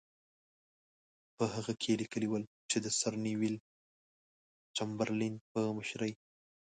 په 1.37 1.43
هغه 1.53 1.73
کې 1.81 1.87
یې 1.91 1.99
لیکلي 2.01 2.27
وو 2.29 2.39
چې 2.69 2.77
د 2.85 2.87
سر 2.99 3.13
نیویل 3.25 3.55
چمبرلین 4.75 5.33
په 5.51 5.59
مشرۍ. 5.77 6.13